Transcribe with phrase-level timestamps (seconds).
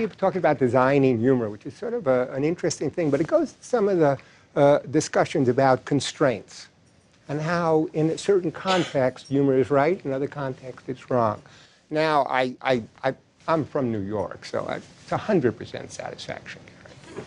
[0.00, 3.26] people talking about designing humor, which is sort of a, an interesting thing, but it
[3.26, 4.18] goes to some of the
[4.56, 6.68] uh, discussions about constraints
[7.28, 11.40] and how, in a certain context, humor is right, in other contexts, it's wrong.
[11.90, 13.14] Now, I, I, I,
[13.46, 16.62] am from New York, so I, it's 100% satisfaction.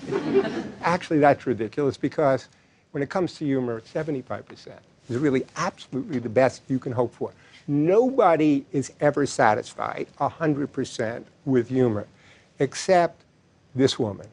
[0.81, 2.47] Actually, that's ridiculous because
[2.91, 4.69] when it comes to humor, 75%
[5.09, 7.31] is really absolutely the best you can hope for.
[7.67, 12.07] Nobody is ever satisfied 100% with humor,
[12.63, 13.25] except
[13.75, 14.27] this woman.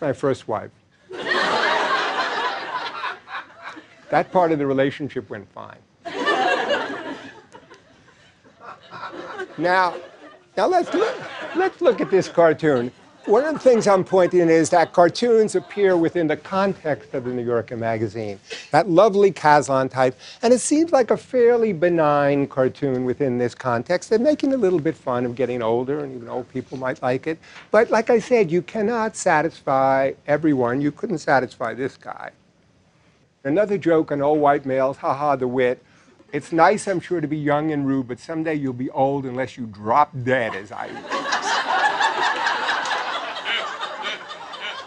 [0.00, 0.70] my first wife.
[4.10, 5.78] that part of the relationship went fine.
[9.58, 9.94] now,
[10.56, 11.16] now let's look,
[11.56, 12.92] let's look at this cartoon
[13.26, 17.30] one of the things I'm pointing is that cartoons appear within the context of the
[17.30, 18.40] New Yorker magazine,
[18.72, 24.10] that lovely Caslon type, and it seems like a fairly benign cartoon within this context.
[24.10, 27.28] They're making a little bit fun of getting older, and even old people might like
[27.28, 27.38] it.
[27.70, 30.80] But like I said, you cannot satisfy everyone.
[30.80, 32.32] You couldn't satisfy this guy.
[33.44, 35.80] Another joke on old white males, haha, the wit.
[36.32, 39.58] It's nice, I'm sure, to be young and rude, but someday you'll be old unless
[39.58, 41.22] you drop dead, as I will.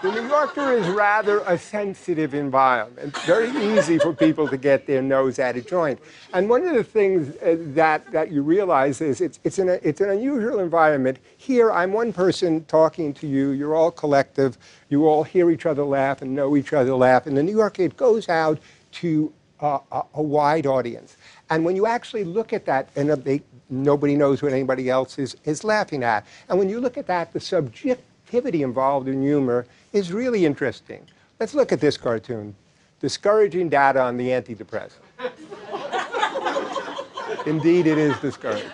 [0.01, 5.01] The New Yorker is rather a sensitive environment, very easy for people to get their
[5.03, 5.99] nose at a joint.
[6.33, 10.01] And one of the things uh, that, that you realize is it's, it's, an, it's
[10.01, 11.19] an unusual environment.
[11.37, 14.57] Here, I'm one person talking to you, you're all collective,
[14.89, 17.27] you all hear each other laugh and know each other laugh.
[17.27, 18.59] And the New Yorker, it goes out
[18.93, 21.15] to uh, a, a, wide audience.
[21.49, 25.35] And when you actually look at that, and they, nobody knows what anybody else is,
[25.45, 26.25] is laughing at.
[26.49, 31.05] And when you look at that, the subjectivity involved in humor is really interesting.
[31.39, 32.55] Let's look at this cartoon.
[32.99, 34.93] Discouraging data on the antidepressant.
[37.45, 38.69] Indeed, it is discouraging.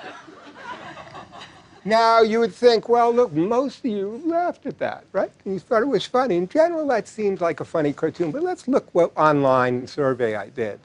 [1.83, 5.31] Now, you would think, well, look, most of you laughed at that, right?
[5.45, 6.37] You thought it was funny.
[6.37, 10.49] In general, that seems like a funny cartoon, but let's look what online survey I
[10.49, 10.79] did.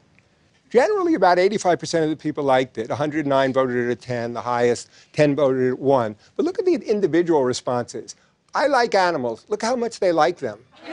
[0.71, 2.88] Generally, about 85% of the people liked it.
[2.88, 6.16] 109 voted at 10, the highest, 10 voted at 1.
[6.37, 8.16] But look at the individual responses.
[8.54, 9.44] I like animals.
[9.49, 10.59] Look how much they like them.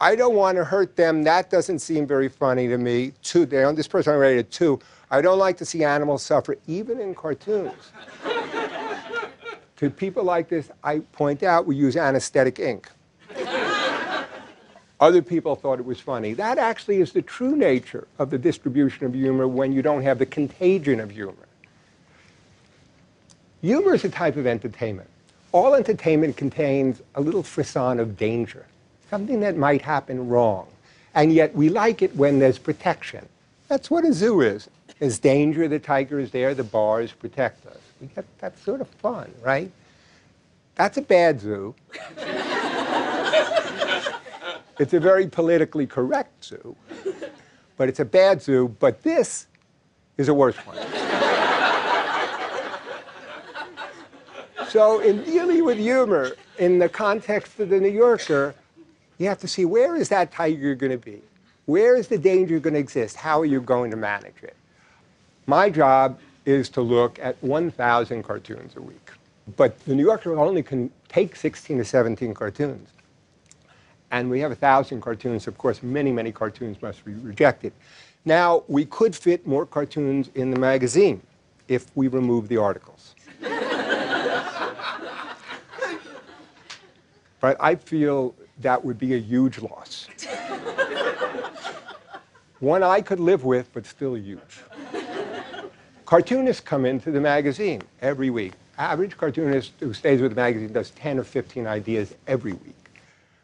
[0.00, 1.24] I don't want to hurt them.
[1.24, 3.12] That doesn't seem very funny to me.
[3.22, 4.78] Two, they, this person rated two.
[5.10, 7.92] I don't like to see animals suffer, even in cartoons.
[9.76, 12.88] to people like this, I point out we use anesthetic ink.
[15.00, 16.32] Other people thought it was funny.
[16.34, 20.18] That actually is the true nature of the distribution of humor when you don't have
[20.18, 21.34] the contagion of humor.
[23.62, 25.08] Humor is a type of entertainment.
[25.52, 28.66] All entertainment contains a little frisson of danger,
[29.08, 30.66] something that might happen wrong.
[31.14, 33.26] And yet we like it when there's protection.
[33.68, 34.68] That's what a zoo is.
[34.98, 37.78] There's danger, the tiger is there, the bars protect us.
[38.00, 39.70] We get that sort of fun, right?
[40.74, 41.74] That's a bad zoo.
[44.78, 46.76] it's a very politically correct zoo,
[47.76, 49.46] but it's a bad zoo, but this
[50.16, 50.76] is a worse one.
[54.68, 58.54] So in dealing with humor in the context of the New Yorker,
[59.16, 61.22] you have to see where is that tiger going to be?
[61.64, 63.16] Where is the danger going to exist?
[63.16, 64.56] How are you going to manage it?
[65.46, 69.10] My job is to look at 1,000 cartoons a week.
[69.56, 72.90] But the New Yorker only can take 16 to 17 cartoons.
[74.10, 75.46] And we have a 1,000 cartoons.
[75.46, 77.72] Of course, many, many cartoons must be rejected.
[78.24, 81.20] Now, we could fit more cartoons in the magazine
[81.68, 83.14] if we remove the articles.
[87.40, 90.08] But I feel that would be a huge loss.
[92.60, 94.40] One I could live with, but still huge.
[96.04, 98.54] Cartoonists come into the magazine every week.
[98.78, 102.74] Average cartoonist who stays with the magazine does 10 or 15 ideas every week.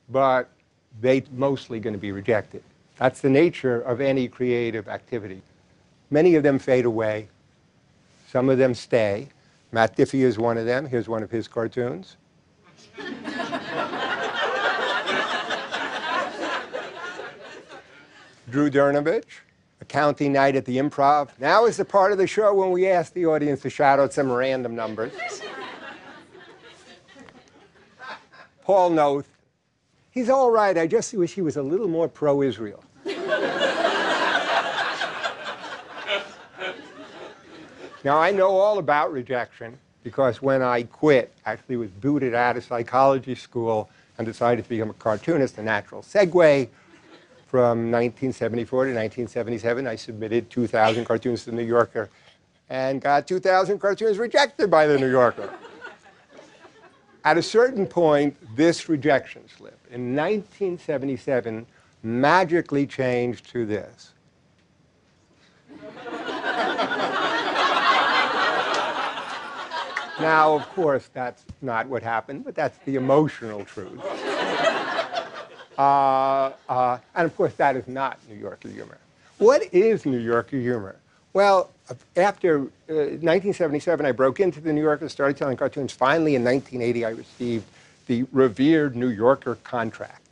[0.09, 0.49] But
[1.01, 2.63] they're mostly going to be rejected.
[2.97, 5.43] That's the nature of any creative activity.
[6.11, 7.29] Many of them fade away.
[8.31, 9.29] Some of them stay.
[9.73, 10.87] Matt Diffee is one of them.
[10.87, 12.17] Here's one of his cartoons.
[18.51, 19.25] Drew Dernavich,
[19.89, 21.31] county night at the improv.
[21.39, 24.13] Now is the part of the show when we ask the audience to shout out
[24.13, 25.13] some random numbers.
[28.65, 29.29] Paul Noth,
[30.15, 30.79] he's all right.
[30.79, 32.83] I just wish he was a little more pro Israel.
[38.05, 42.63] Now, I know all about rejection because when I quit, actually was booted out of
[42.63, 43.89] psychology school
[44.19, 46.69] and decided to become a cartoonist, a natural segue.
[47.47, 52.11] From 1974 to 1977, I submitted 2,000 cartoons to the New Yorker
[52.69, 55.49] and got 2,000 cartoons rejected by the New Yorker.
[57.25, 61.67] At a certain point, this rejection slip in 1977
[62.03, 64.13] magically changed to this.
[70.21, 74.01] now, of course, that's not what happened, but that's the emotional truth.
[75.79, 78.99] Uh, uh, and of course, that is not New Yorker humor.
[79.39, 80.97] What is New Yorker humor?
[81.35, 81.71] Well,
[82.17, 85.93] after uh, 1977, I broke into the New Yorker, and started telling cartoons.
[85.93, 87.65] Finally, in 1980, I received
[88.07, 90.29] the revered New Yorker contract,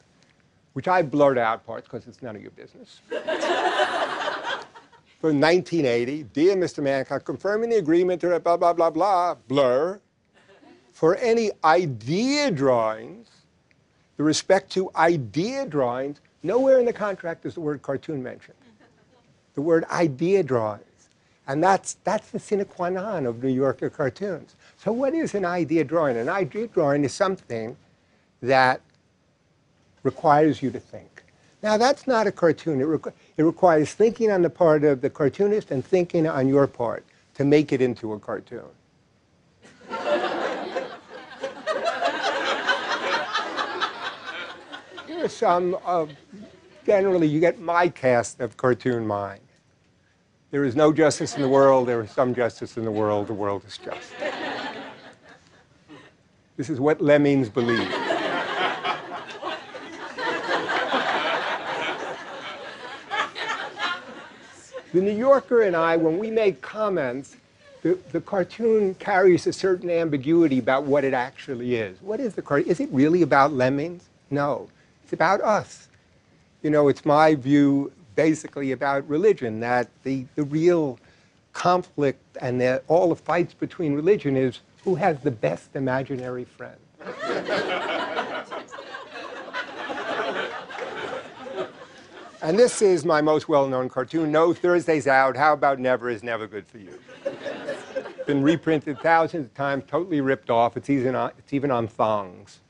[0.75, 3.01] which I blurred out parts because it's none of your business.
[5.21, 6.83] For 1980, dear Mr.
[6.83, 10.01] Mankoff, confirming the agreement to blah, blah, blah, blah, blur,
[10.93, 13.29] for any idea drawings,
[14.17, 18.57] the respect to idea drawings, nowhere in the contract is the word cartoon mentioned.
[19.55, 20.85] The word idea drawings.
[21.47, 24.55] And that's, that's the sine qua non of New Yorker cartoons.
[24.77, 26.17] So what is an idea drawing?
[26.17, 27.77] An idea drawing is something
[28.41, 28.81] that
[30.03, 31.25] requires you to think.
[31.63, 32.81] Now, that's not a cartoon.
[32.81, 36.67] It, requ it requires thinking on the part of the cartoonist and thinking on your
[36.67, 37.05] part
[37.35, 38.65] to make it into a cartoon.
[45.23, 46.11] Are some of,
[46.85, 49.41] generally, you get my cast of cartoon mind.
[50.53, 51.89] There is no justice in the world.
[51.89, 53.27] There is some justice in the world.
[53.27, 54.13] The world is just.
[56.59, 57.89] This is what lemmings believe.
[64.93, 67.37] the New Yorker and I, when we make comments,
[67.81, 71.97] the, the cartoon carries a certain ambiguity about what it actually is.
[72.03, 72.69] What is the cartoon?
[72.71, 74.05] Is it really about lemmings?
[74.31, 74.69] No.
[75.03, 75.89] It's about us.
[76.63, 80.99] You know, it's my view basically about religion, that the, the real
[81.53, 86.77] conflict and the, all the fights between religion is who has the best imaginary friend.
[92.43, 96.47] and this is my most well-known cartoon, No Thursday's Out, How About Never is Never
[96.47, 96.99] Good for You.
[97.25, 100.77] It's Been reprinted thousands of times, totally ripped off.
[100.77, 102.61] It's even on, it's even on thongs.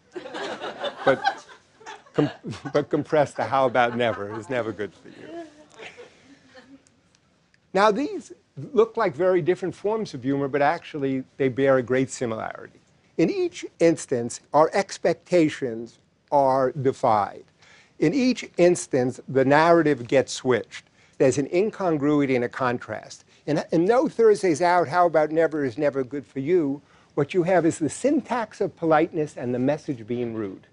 [1.05, 1.42] But,
[2.15, 2.31] com
[2.73, 5.45] but compressed to How About Never is never good for you.
[7.75, 8.33] Now, these
[8.73, 12.81] look like very different forms of humor, but actually they bear a great similarity.
[13.17, 15.99] In each instance, our expectations
[16.31, 17.45] are defied.
[17.99, 20.87] In each instance, the narrative gets switched.
[21.19, 23.25] There's an incongruity and a contrast.
[23.47, 26.83] And, and no Thursday's out, how about never is never good for you.
[27.15, 30.67] What you have is the syntax of politeness and the message being rude.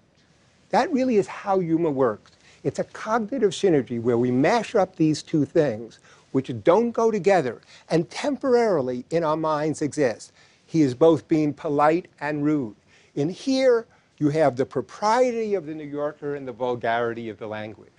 [0.70, 2.32] That really is how humor works.
[2.62, 5.98] It's a cognitive synergy where we mash up these two things
[6.32, 10.32] which don't go together and temporarily in our minds exist.
[10.66, 12.76] He is both being polite and rude.
[13.16, 13.86] In here,
[14.18, 17.90] you have the propriety of the New Yorker and the vulgarity of the language.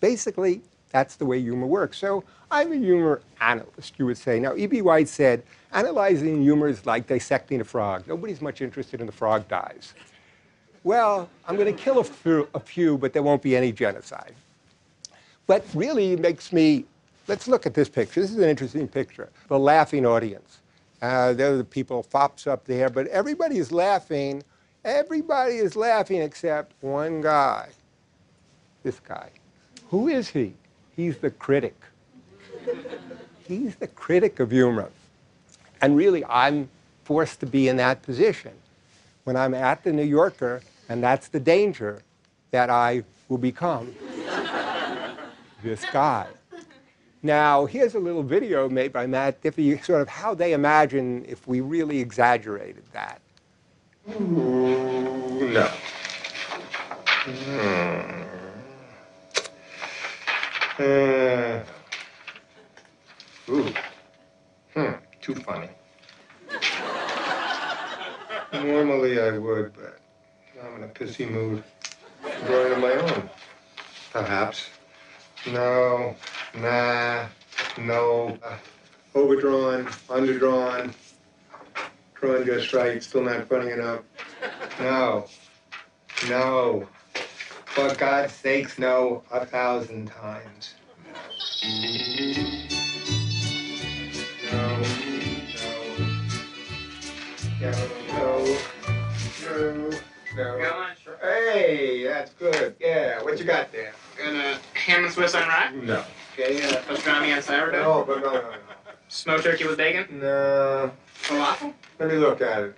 [0.00, 1.98] Basically, that's the way humor works.
[1.98, 4.40] So I'm a humor analyst, you would say.
[4.40, 4.82] Now, E.B.
[4.82, 5.42] White said,
[5.72, 8.06] analyzing humor is like dissecting a frog.
[8.06, 9.94] Nobody's much interested in the frog dies.
[10.84, 14.34] Well, I'm going to kill a few, a few, but there won't be any genocide.
[15.46, 16.84] But really makes me
[17.28, 18.22] Let's look at this picture.
[18.22, 19.28] This is an interesting picture.
[19.48, 20.60] The laughing audience.
[21.02, 24.42] Uh, there are the people, fops up there, but everybody is laughing.
[24.82, 27.68] Everybody is laughing except one guy.
[28.82, 29.28] This guy.
[29.90, 30.54] Who is he?
[30.96, 31.76] He's the critic.
[33.46, 34.90] He's the critic of humor.
[35.82, 36.70] And really, I'm
[37.04, 38.52] forced to be in that position
[39.28, 42.00] when I'm at the New Yorker, and that's the danger
[42.50, 43.94] that I will become
[45.62, 46.28] this guy.
[47.22, 51.46] Now, here's a little video made by Matt Diffee, sort of how they imagine if
[51.46, 53.20] we really exaggerated that.
[54.18, 55.70] No.
[57.26, 58.22] Hmm.
[60.78, 61.60] Uh,
[63.50, 63.74] ooh.
[64.72, 64.92] Hmm.
[65.20, 65.68] Too funny.
[68.52, 69.98] Normally I would, but
[70.62, 71.62] I'm in a pissy mood.
[72.46, 73.30] Drawing on my own.
[74.12, 74.70] Perhaps.
[75.46, 76.16] No.
[76.54, 77.26] Nah,
[77.78, 78.38] no.
[78.42, 78.56] Uh,
[79.14, 80.92] overdrawn, underdrawn,
[82.14, 84.00] drawn just right, still not funny enough.
[84.80, 85.26] No,
[86.28, 86.88] no.
[87.66, 90.74] For God's sakes, no, a thousand times.
[94.50, 94.82] No,
[97.60, 97.70] no.
[97.70, 97.88] no,
[98.18, 98.56] no,
[100.36, 100.86] no, no.
[101.20, 102.76] Hey, that's good.
[102.80, 103.92] Yeah, what you got there?
[104.16, 106.04] Got a ham and Swiss on rye, No.
[106.34, 108.52] Okay, uh, pastrami on sourdough, no, but no, no,
[109.08, 110.86] smoked turkey with bacon, no.
[110.86, 112.76] No, falafel, let me look at it.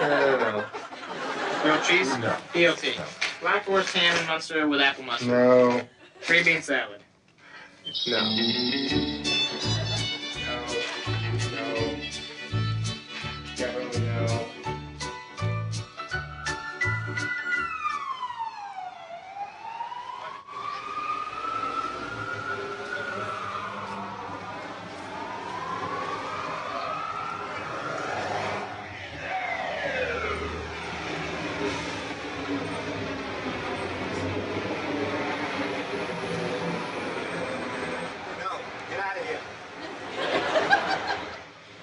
[0.00, 0.64] No, no, no.
[1.62, 2.36] grilled cheese, No.
[2.52, 3.00] BLT,
[3.40, 5.80] black forest ham and mustard with apple mustard, No,
[6.26, 7.00] green bean salad,
[8.06, 8.12] no.
[8.12, 9.19] No, no.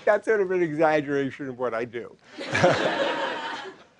[0.08, 2.16] That's sort of an exaggeration of what I do.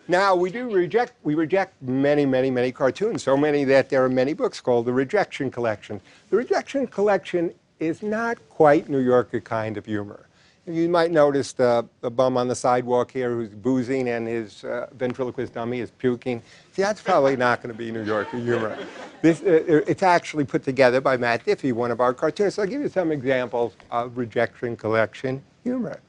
[0.08, 4.08] now we do reject we reject many many many cartoons so many that there are
[4.08, 6.00] many books called the rejection collection.
[6.30, 10.30] The rejection collection is not quite new yorker kind of humor.
[10.66, 14.88] You might notice the, the bum on the sidewalk here who's boozing and his uh,
[14.94, 16.42] ventriloquist dummy is puking.
[16.72, 18.78] See that's probably not going to be new yorker humor.
[19.22, 22.60] This, uh, it's actually put together by Matt Diffee one of our cartoonists.
[22.60, 26.00] I'll give you some examples of rejection collection humor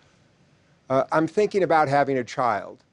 [0.89, 2.85] uh, i'm thinking about having a child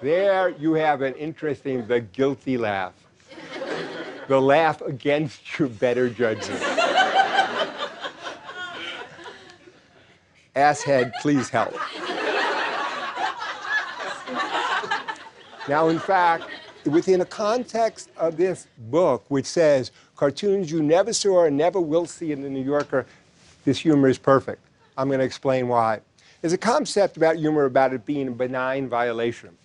[0.00, 2.92] There you have an interesting, the guilty laugh.
[4.28, 6.62] The laugh against your better judgment.
[10.54, 11.74] Asshead, please help.
[15.68, 16.44] Now, in fact,
[16.84, 22.04] within the context of this book, which says cartoons you never saw and never will
[22.04, 23.06] see in the New Yorker,
[23.64, 24.60] this humor is perfect.
[24.96, 26.00] I'm going to explain why.
[26.40, 29.56] There's a concept about humor about it being a benign violation.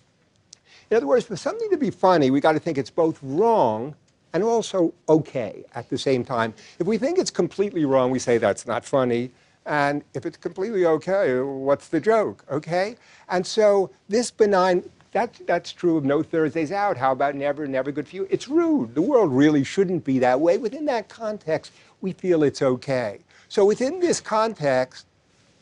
[0.90, 3.96] In other words, for something to be funny, we got to think it's both wrong
[4.32, 6.54] and also okay at the same time.
[6.78, 9.32] If we think it's completely wrong, we say that's not funny.
[9.66, 12.44] And if it's completely okay, what's the joke?
[12.48, 12.96] Okay?
[13.28, 16.96] And so this benign, that, that's true of no Thursdays out.
[16.96, 18.26] How about never, never good for you?
[18.30, 18.96] It's rude.
[18.96, 20.58] The world really shouldn't be that way.
[20.58, 23.20] Within that context, we feel it's okay.
[23.48, 25.06] So within this context,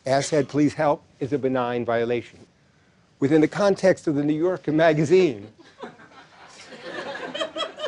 [0.07, 2.39] as said, please help, is a benign violation
[3.21, 5.47] within the context of the New Yorker magazine.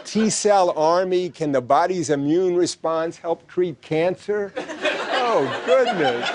[0.05, 4.53] T cell army, can the body's immune response help treat cancer?
[4.57, 6.31] Oh, goodness.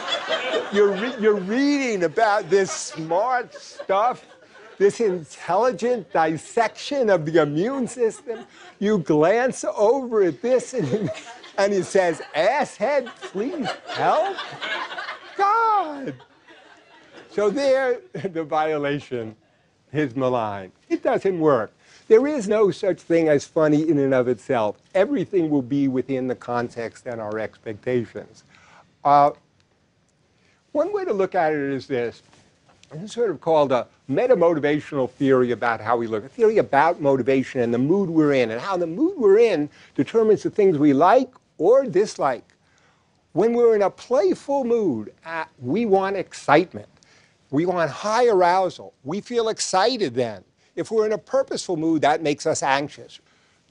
[0.74, 4.26] You're, re- you're reading about this smart stuff,
[4.80, 8.40] this intelligent dissection of the immune system.
[8.80, 11.12] You glance over at this and,
[11.58, 14.38] and it says, asshead, please help?
[15.38, 16.16] God.
[17.30, 19.36] So there, the violation
[19.92, 20.72] is malign.
[20.88, 21.74] It doesn't work.
[22.08, 24.78] There is no such thing as funny in and of itself.
[24.96, 28.46] Everything will be within the context and our expectations.
[29.04, 29.32] Uh,
[30.72, 32.24] one way to look at it is this.
[33.06, 37.72] Sort of called a meta-motivational theory about how we look, a theory about motivation and
[37.72, 41.30] the mood we're in, and how the mood we're in determines the things we like
[41.60, 42.44] or dislike.
[43.34, 46.90] When we're in a playful mood, uh, we want excitement.
[47.52, 48.94] We want high arousal.
[49.04, 50.44] We feel excited then.
[50.76, 53.20] If we're in a purposeful mood, that makes us anxious.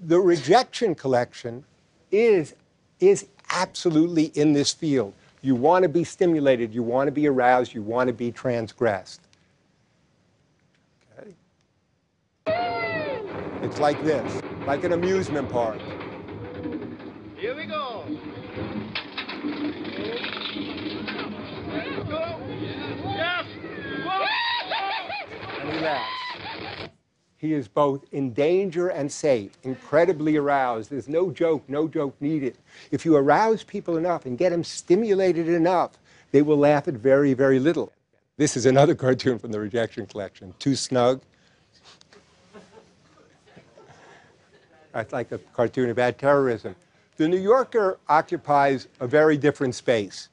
[0.01, 1.65] The rejection collection
[2.13, 2.55] is,
[3.01, 5.13] is absolutely in this field.
[5.41, 9.21] You want to be stimulated, you want to be aroused, you want to be transgressed.
[11.19, 11.35] Okay?
[13.63, 15.81] It's like this, like an amusement park.
[17.37, 18.05] Here we go.
[23.05, 23.47] Yes.
[25.61, 26.18] and he laughs.
[27.39, 30.91] He is both in danger and safe, incredibly aroused.
[30.91, 32.59] There's no joke, no joke needed.
[32.91, 35.93] If you arouse people enough and get them stimulated enough,
[36.33, 37.93] they will laugh at very, very little.
[38.37, 40.53] This is another cartoon from the rejection collection.
[40.59, 41.23] Too snug.
[44.93, 46.75] That's like a cartoon about terrorism.
[47.19, 50.29] The New Yorker occupies a very different space.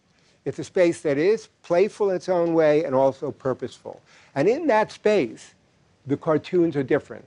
[0.45, 4.01] It's a space that is playful in its own way and also purposeful.
[4.35, 5.54] And in that space,
[6.07, 7.25] the cartoons are different.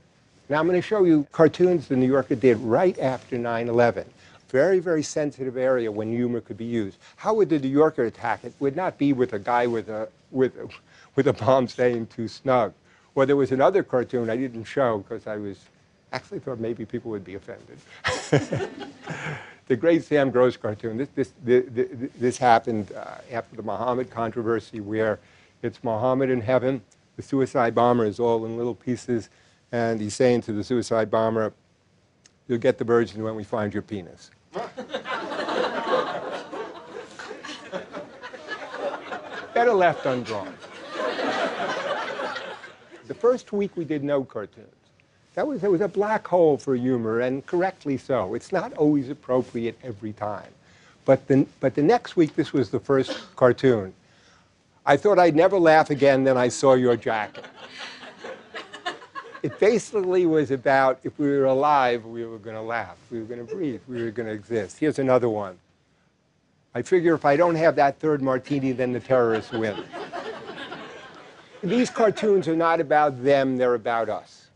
[0.49, 4.05] Now I'm going to show you cartoons the New Yorker did right after 9/11.
[4.49, 6.97] Very, very sensitive area when humor could be used.
[7.17, 8.55] How would the New Yorker attack it?
[8.61, 10.55] Would not be with a guy with a with
[11.17, 12.73] with a bomb saying too snug.
[13.15, 15.59] Or there was another cartoon I didn't show because I was
[16.13, 17.79] actually thought maybe people would be offended.
[19.67, 20.97] the great Sam Gross cartoon.
[20.97, 25.19] This, this, the- this happened uh, after the Muhammad controversy, where
[25.63, 26.81] it's Muhammad in heaven,
[27.19, 29.29] the suicide bomber is all in little pieces,
[29.73, 31.53] and he's saying to the suicide bomber,
[32.47, 34.31] "You'll get the virgin when we find your penis."
[39.53, 40.55] Better left undrawn.
[43.09, 44.69] The first week we did no cartoons.
[45.35, 48.35] That was, it was a black hole for humor, and correctly so.
[48.35, 50.53] It's not always appropriate every time.
[51.05, 53.93] But the, but the next week, this was the first cartoon.
[54.89, 57.45] I thought I'd never laugh again, then I saw your jacket.
[59.43, 63.27] It basically was about if we were alive, we were going to laugh, we were
[63.27, 64.79] going to breathe, we were going to exist.
[64.79, 65.59] Here's another one.
[66.75, 69.77] I figure if I don't have that third martini, then the terrorists win.
[71.63, 74.47] These cartoons are not about them, they're about us.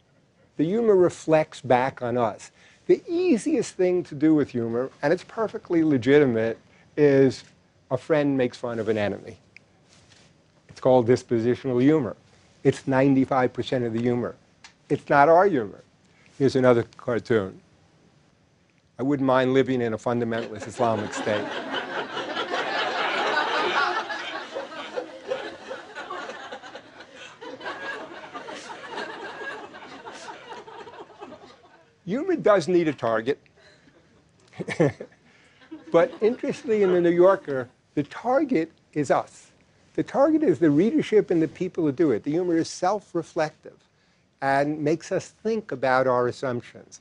[0.57, 2.53] The humor reflects back on us.
[2.87, 6.59] The easiest thing to do with humor, and it's perfectly legitimate,
[6.97, 7.45] is
[7.91, 9.37] a friend makes fun of an enemy.
[10.83, 12.17] Called dispositional humor.
[12.65, 14.35] It's 95% of the humor.
[14.91, 15.83] It's not our humor.
[16.39, 17.61] Here's another cartoon.
[18.99, 21.47] I wouldn't mind living in a fundamentalist Islamic state.
[32.05, 33.41] Humor does need a target.
[35.93, 39.52] but interestingly, in the New Yorker, the target is us.
[39.95, 42.25] The target is the readership and the people who do it.
[42.25, 43.77] The humor is self reflective
[44.41, 47.01] and makes us think about our assumptions.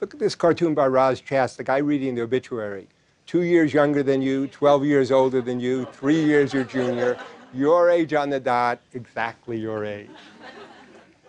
[0.00, 2.88] Look at this cartoon by Roz Chast, the guy reading the obituary.
[3.26, 7.18] Two years younger than you, 12 years older than you, three years your junior,
[7.54, 10.10] your age on the dot, exactly your age.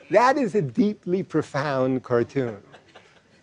[0.10, 2.62] That is a deeply profound cartoon.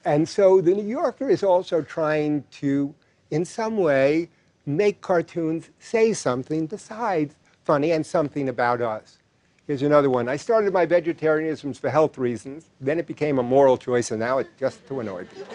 [0.04, 2.94] And so the New Yorker is also trying to,
[3.30, 4.28] in some way,
[4.68, 9.18] make cartoons say something besides funny and something about us.
[9.66, 10.28] Here's another one.
[10.28, 12.66] I started my vegetarianism for health reasons.
[12.80, 15.46] Then it became a moral choice, and now it's just to annoy people.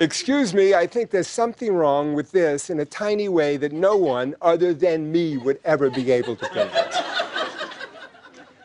[0.00, 3.96] Excuse me, I think there's something wrong with this in a tiny way that no
[3.96, 6.96] one other than me would ever be able to convince.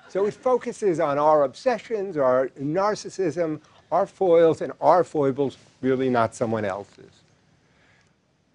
[0.10, 6.34] So it focuses on our obsessions, our narcissism, our foils, and our foibles, really not
[6.34, 7.12] someone else's.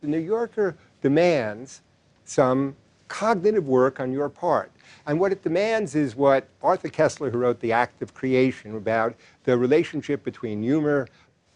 [0.00, 1.82] The New Yorker demands
[2.24, 2.76] some
[3.08, 4.70] cognitive work on your part.
[5.06, 9.14] And what it demands is what Arthur Koestler, who wrote The Act of Creation, about
[9.44, 11.06] the relationship between humor,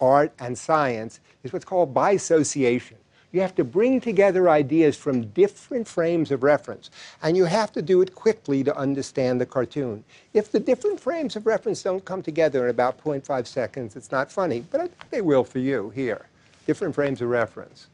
[0.01, 2.97] art, and science, is what's called bisociation.
[3.33, 6.91] You have to bring together ideas from different frames of reference,
[7.23, 10.03] and you have to do it quickly to understand the cartoon.
[10.35, 14.33] If the different frames of reference don't come together in about 0.5 seconds, it's not
[14.33, 16.27] funny, but I think they will for you here.
[16.67, 17.87] Different frames of reference.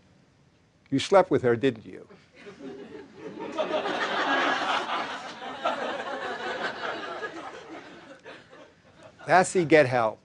[0.91, 2.09] You slept with her, didn't you?
[9.29, 10.19] Lassie, get help.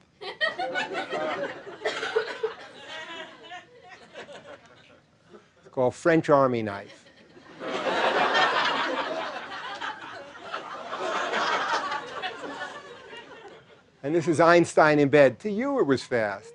[5.71, 7.05] Called French Army knife.
[14.03, 15.39] and this is Einstein in bed.
[15.39, 16.53] To you, it was fast.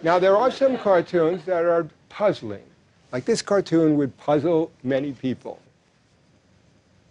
[0.00, 2.62] Now, there are some cartoons that are puzzling.
[3.10, 5.58] Like this cartoon would puzzle many people.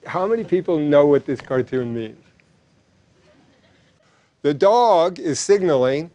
[0.05, 2.26] How many people know what this cartoon means?
[4.47, 6.09] The dog is signaling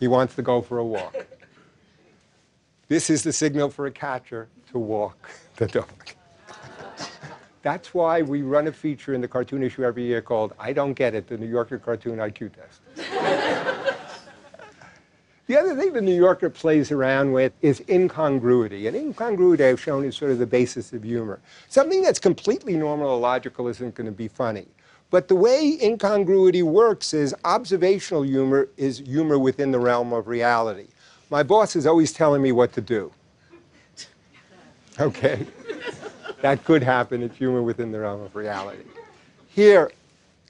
[0.00, 1.14] he wants to go for a walk.
[2.88, 6.08] This is the signal for a catcher to walk the dog.
[7.62, 10.94] That's why we run a feature in the cartoon issue every year called I Don't
[10.94, 12.80] Get It, the New Yorker Cartoon IQ Test.
[15.46, 18.86] The other thing the New Yorker plays around with is incongruity.
[18.86, 21.40] And incongruity, I've shown, is sort of the basis of humor.
[21.70, 24.66] Something that's completely normal or logical isn't going to be funny.
[25.10, 30.88] But the way incongruity works is observational humor is humor within the realm of reality.
[31.30, 33.12] My boss is always telling me what to do.
[35.00, 35.46] Okay?
[36.42, 37.22] that could happen.
[37.22, 38.82] It's humor within the realm of reality.
[39.48, 39.90] Here,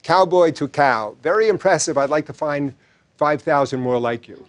[0.02, 1.16] cowboy to cow.
[1.22, 1.98] Very impressive.
[1.98, 2.74] I'd like to find
[3.16, 4.44] 5,000 more like you.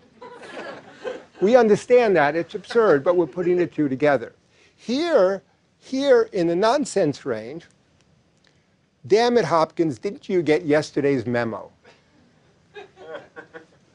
[1.41, 2.36] We understand that.
[2.36, 4.34] It's absurd, but we're putting the two together.
[4.76, 5.41] Here,
[5.80, 7.65] here in the nonsense range,
[9.08, 11.72] damn it, Hopkins, didn't you get yesterday's memo?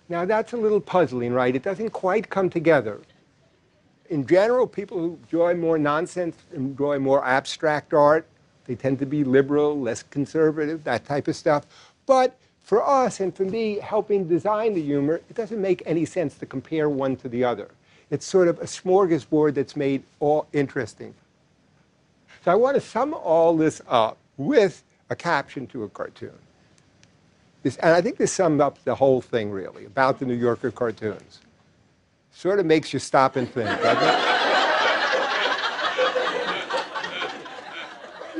[0.09, 1.55] Now that's a little puzzling, right?
[1.57, 3.01] It doesn't quite come together.
[4.11, 8.27] in general, people who enjoy more nonsense enjoy more abstract art.
[8.67, 11.67] They tend to be liberal, less conservative, that type of stuff.
[12.07, 16.37] But for us and for me, helping design the humor, it doesn't make any sense
[16.39, 17.71] to compare one to the other.
[18.11, 21.15] It's sort of a smorgasbord that's made all interesting.
[22.45, 24.83] So I want to sum all this up with
[25.15, 26.37] a caption to a cartoon.
[27.63, 30.73] This, and I think this sums up the whole thing, really, about the New Yorker
[30.73, 31.41] cartoons.
[32.33, 33.71] Sort of makes you stop and think,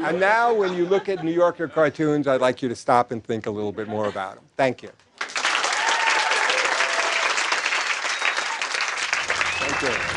[0.05, 3.23] and now, when you look at New Yorker cartoons, I'd like you to stop and
[3.23, 4.45] think a little bit more about them.
[4.57, 4.91] Thank you.
[9.61, 10.14] Thank you.